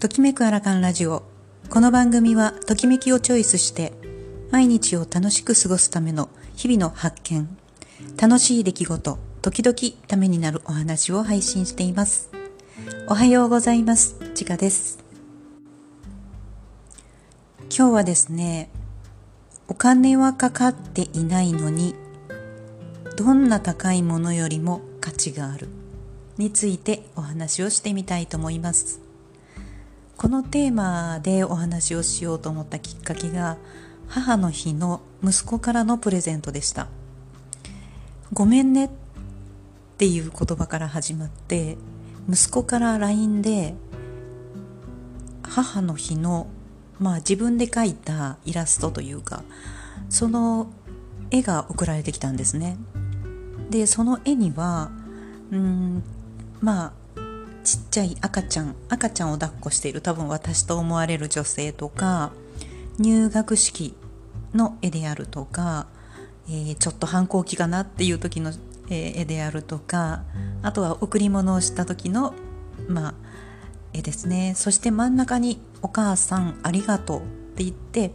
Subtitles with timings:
[0.00, 1.24] ときめくアラカンラジオ。
[1.68, 3.92] この番組は、ときめきをチョイスして、
[4.50, 7.46] 毎日を楽しく過ごすための日々の発見、
[8.18, 12.30] 楽しい出来事、時々ためになるお話を配信しています。
[13.08, 14.16] おはようございます。
[14.34, 15.00] ちかです。
[17.68, 18.70] 今日はですね、
[19.68, 21.94] お金はかかっていないのに、
[23.18, 25.68] どんな高いものよりも価値がある。
[26.38, 29.09] についてお話をしてみたいと思います
[30.20, 33.56] このテーマでお話をしようと思ったきっかけが
[34.06, 36.88] 母の日の息子からのプレゼントでした。
[38.30, 38.90] ごめんねっ
[39.96, 41.78] ていう言葉から始まって
[42.28, 43.74] 息子から LINE で
[45.42, 46.48] 母の日の
[46.98, 49.42] まあ自分で描いたイラストというか
[50.10, 50.70] その
[51.30, 52.76] 絵が送られてきたんですね。
[53.70, 54.90] でその絵には
[55.50, 56.02] うん
[56.60, 56.99] まあ
[57.62, 62.32] ちっちゃい赤ちゃん赤ちゃんを抱っこしている多分私と思われる女性とか
[62.98, 63.94] 入学式
[64.54, 65.86] の絵であるとか、
[66.48, 68.52] えー、ちょっと反抗期かなっていう時の、
[68.88, 70.24] 絵であるとか
[70.62, 72.34] あとは贈り物をした時の
[72.88, 73.14] まあ
[73.92, 77.22] 絵ですねそして真ん中に「お母さんありがとう」っ
[77.54, 78.12] て言って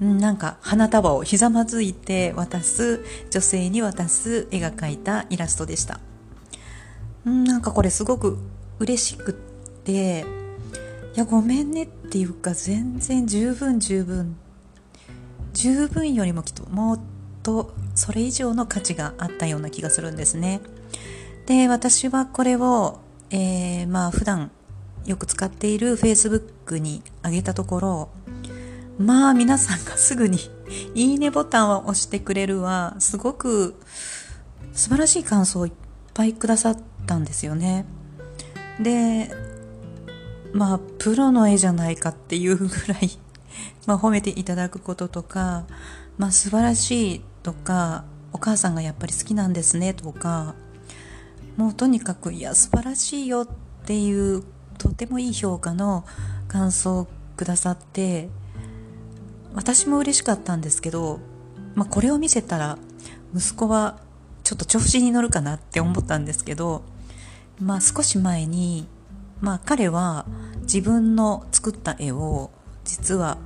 [0.00, 6.00] なんか花束をひざまずいて渡す女性に渡す絵が描いたイラストでした。
[7.24, 8.38] なんかこれすごく
[8.82, 9.34] 嬉しくっ
[9.84, 10.24] て
[11.14, 14.36] いやごめんねっていうか全然十分十分
[15.52, 17.00] 十分よりもきっともっ
[17.44, 20.60] とそれ以上の価値があったような気がするんですね
[21.46, 22.98] で私はこれを、
[23.30, 24.50] えー、まあ普段
[25.06, 28.08] よく使っている Facebook に上げたところ
[28.98, 30.38] まあ皆さんがすぐに
[30.96, 33.76] いいねボタンを押してくれるわすごく
[34.72, 35.72] 素晴らしい感想をいっ
[36.14, 37.84] ぱいくださったんですよね。
[38.82, 39.30] で
[40.52, 43.10] まあプロの絵じゃないかっていうぐらい
[43.86, 45.64] ま、褒めていただくこととか、
[46.16, 50.54] まあ、素晴らしいとかお母さんがやっぱり好きなんですねとか
[51.56, 53.48] もうとにかくいや素晴らしいよっ
[53.84, 54.44] ていう
[54.78, 56.04] とてもいい評価の
[56.48, 58.28] 感想をくださって
[59.54, 61.20] 私も嬉しかったんですけど、
[61.74, 62.78] まあ、これを見せたら
[63.34, 63.98] 息子は
[64.44, 66.82] ちょっと調子に乗るかなって思ったんですけど、
[67.62, 68.86] まあ少し前に、
[69.40, 70.26] まあ彼は
[70.62, 72.50] 自分の作った絵を
[72.84, 73.38] 実は、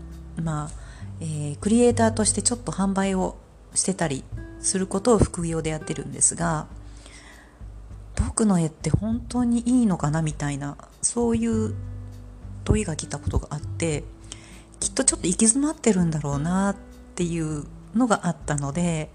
[0.43, 0.71] まあ、
[1.21, 3.37] えー、クリエイターとしてちょっと販売を
[3.75, 4.25] してたり
[4.61, 6.67] することを副業でやってるんですが、
[8.17, 11.75] 僕の絵って本当にいいのかなみたいな、そういう
[12.65, 14.05] 問いが来たことがあって、
[14.81, 16.77] きっとちょっと行き詰まってるんだろうなっ
[17.15, 19.11] ていうのがあったので、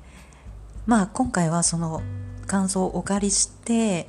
[0.86, 2.02] まあ今回はその
[2.48, 4.08] 感想をお借りして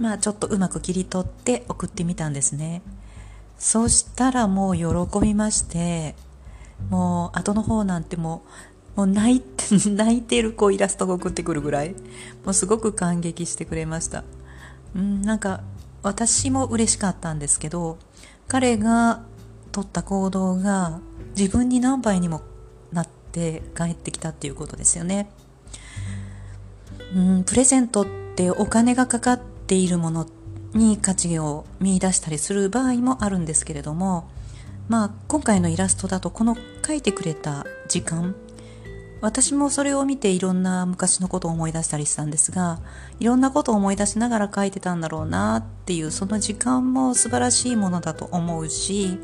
[0.00, 2.82] まあちょっとうまく切り取って送ってみたんですね。
[3.58, 6.16] そしたらもう喜びまして
[6.90, 8.42] もう後の方なんても
[8.96, 11.94] うもう泣いて 泣いてるこうイラストが送ってくるぐらい
[12.44, 14.24] もうすごく感激してくれました。
[14.94, 15.62] うんなんか
[16.02, 17.98] 私も嬉しかったんですけど
[18.48, 19.22] 彼が
[19.70, 21.00] 取った行動が
[21.36, 22.42] 自分に何倍にも
[22.92, 25.30] なって帰ってきたっていうことですよね。
[27.14, 30.26] うんプレゼントってお金がかかっているもの
[30.74, 34.28] に価値を見出したりする場合もあるんですけれども
[34.88, 38.34] まあ今回のイラストだとこの描いてくれた時間
[39.22, 42.80] 私もそれを見ていろんな昔のことを思い出したりしたんですが
[43.20, 49.18] いろんなことを思い出しながら描いてたんだろうなっていうその時間も素晴らしいものだと思うし、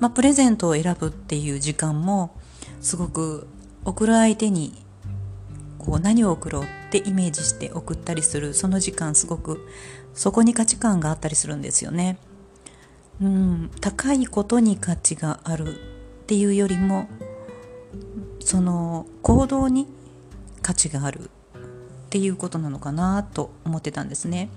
[0.00, 2.38] まあ、プレゼントを選ぶっていう時間も
[2.82, 3.46] すごく
[3.86, 4.74] 送る相手に
[5.88, 9.66] こう何を送ろうってイメージして送ったりするその時間すごく
[10.12, 12.18] そこに価値観があったりするんですよね。
[13.22, 15.78] うん、高いことに価値があるっ
[16.26, 17.08] ていうよりも
[18.40, 19.88] その行動に
[20.60, 21.28] 価値があるっ
[22.10, 24.50] ていうことなのかなと思ってたんですね。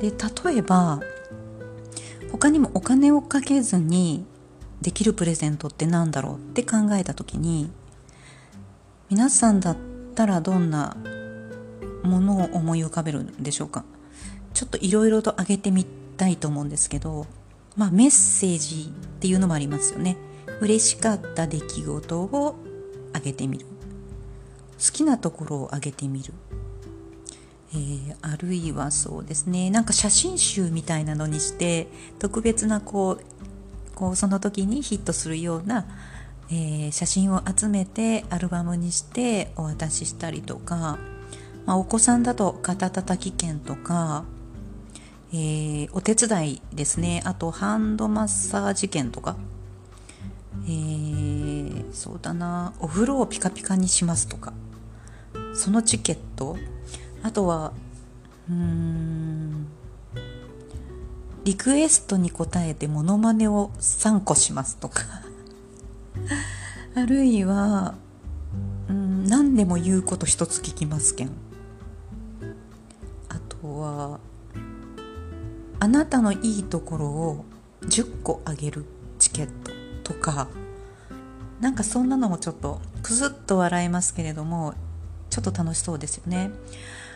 [0.00, 1.00] で例えば
[2.32, 4.26] 他にもお金をかけずに
[4.82, 7.70] できるプレゼントって何だろうって考えた時に
[9.08, 9.76] 皆さんだっ
[10.18, 10.96] たらどんな
[12.02, 13.84] ものを思い浮かべるんでしょうか？
[14.52, 15.84] ちょっといろいろと挙げてみ
[16.16, 17.26] たいと思うんですけど、
[17.76, 20.16] まあ、メッセージっていうのもありますよね。
[20.60, 22.56] 嬉しかった出来事を
[23.10, 23.66] 挙げてみる。
[24.84, 26.34] 好きなところを挙げてみる、
[27.74, 29.70] えー、あるいはそうですね。
[29.70, 31.86] なんか写真集みたいなのにして
[32.18, 33.24] 特別なこう
[33.94, 35.86] こうその時にヒットするような
[36.50, 40.98] えー、写真を集めてアルバムにしてお渡ししたりとか、
[41.66, 44.24] まあ、お子さんだと肩たたき券とか、
[45.32, 47.22] えー、お手伝いですね。
[47.26, 49.36] あとハンドマッサージ券とか、
[50.64, 52.72] えー、そうだな。
[52.80, 54.54] お風呂をピカピカにしますとか
[55.54, 56.56] そのチケット。
[57.22, 57.72] あとは
[58.48, 59.66] うーん
[61.44, 65.27] リクエストに応えてモノマネを3個しますとか。
[66.98, 67.94] あるいは
[68.88, 71.30] うん何でも言うこと一つ聞きますけん。
[73.28, 74.20] あとは
[75.80, 77.44] あなたのいいところを
[77.82, 78.84] 10個あげる
[79.18, 79.46] チケッ
[80.02, 80.48] トとか。
[81.60, 84.74] なんかそんなのもちょっとくずっと笑えますけれども
[85.28, 86.50] ちょっと楽しそうですよね。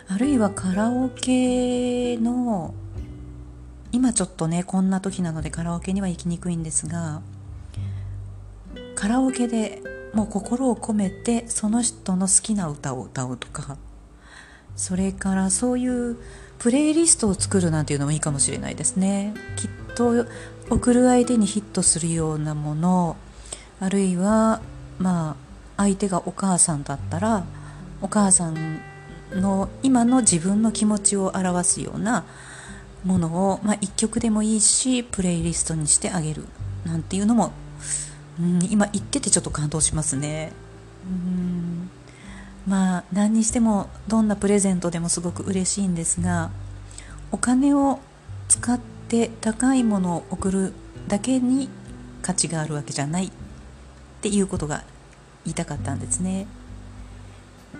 [0.08, 2.74] あるいはカラオケの
[3.92, 7.22] 今ちょっとねこんな時なのでカラオケには行きにくいんですが
[8.94, 13.76] カラオケでもう心を込めてその人の好きな歌を歌うとか。
[14.76, 16.16] それからそういう
[16.58, 19.34] プレイリストを作るなんていうのもいいかもしれないですね。
[19.56, 20.26] きっと
[20.70, 23.16] 送る相手にヒットするようなもの
[23.80, 24.62] あるいは
[24.98, 25.36] まあ
[25.76, 27.44] 相手がお母さんだったら
[28.00, 28.80] お母さん
[29.32, 32.24] の今の自分の気持ちを表すような
[33.04, 36.44] ものを、まあ、1曲でもいいしプレイリストにしてあげる
[36.84, 37.52] なんていうのも、
[38.42, 40.52] うん、今言っててちょっと感動しますね。
[41.06, 41.90] うん
[42.66, 46.50] まあ何にしてもどんなプレゼントでもすごく嬉しいんですが
[47.32, 47.98] お金を
[48.48, 48.78] 使っ
[49.08, 50.72] て高いものを送る
[51.08, 51.68] だけに
[52.20, 53.30] 価値があるわけじゃないっ
[54.20, 54.84] ていうことが
[55.44, 56.46] 言いたかったんですね。
[57.74, 57.76] う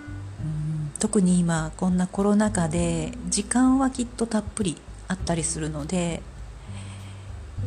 [0.47, 4.77] ん特に今こんなコロナ禍で時間はきっとたっぷり
[5.07, 6.21] あったりするので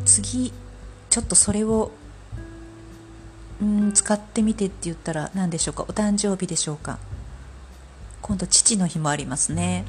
[0.04, 0.52] 次
[1.10, 1.92] ちょっとそれを
[3.60, 5.84] うん使ってみてって言ったら何でしょうか？
[5.84, 6.98] お誕生日でしょうか？
[8.22, 9.84] 今度父の日もありますね。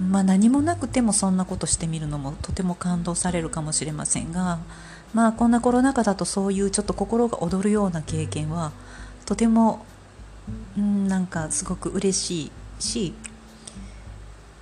[0.00, 4.58] まあ何もなくてもそんなことしてみるのもとても感動されるかもしれませんが
[5.14, 8.72] まあこんなコロナ禍だとそういうちょっと心が躍るような経験は
[9.26, 9.86] とても
[10.76, 12.50] うんなんかすごく嬉し
[12.80, 13.14] いし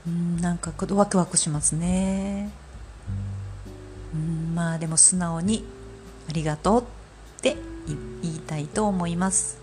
[0.07, 2.51] うんなんかワクワクしますね。
[4.13, 5.65] うんまあでも素直に
[6.29, 6.85] ありがとう
[8.23, 9.59] 言いたいと思います。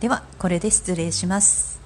[0.00, 1.80] ではこれで失礼します。